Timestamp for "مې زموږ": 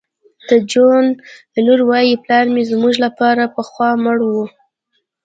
2.53-2.95